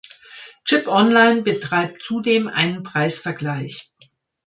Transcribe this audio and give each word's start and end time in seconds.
Chip 0.65 0.87
Online 0.87 1.43
betreibt 1.43 2.01
zudem 2.01 2.47
einen 2.47 2.81
Preisvergleich. 2.81 3.91